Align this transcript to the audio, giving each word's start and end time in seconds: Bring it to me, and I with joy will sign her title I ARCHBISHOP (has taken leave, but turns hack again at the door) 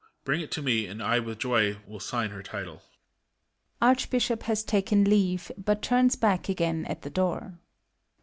Bring 0.23 0.41
it 0.41 0.49
to 0.53 0.63
me, 0.63 0.87
and 0.87 0.99
I 1.03 1.19
with 1.19 1.37
joy 1.37 1.77
will 1.85 1.99
sign 1.99 2.31
her 2.31 2.41
title 2.41 2.81
I 3.79 3.93
ARCHBISHOP 3.93 4.41
(has 4.45 4.63
taken 4.63 5.03
leave, 5.03 5.51
but 5.59 5.83
turns 5.83 6.17
hack 6.19 6.49
again 6.49 6.85
at 6.85 7.03
the 7.03 7.11
door) 7.11 7.59